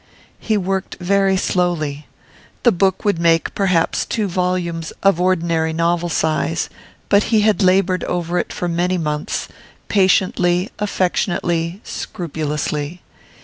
[0.39, 2.07] He worked very slowly.
[2.63, 6.69] The book would make perhaps two volumes of ordinary novel size,
[7.07, 9.47] but he had laboured over it for many months,
[9.89, 13.03] patiently, affectionately, scrupulously.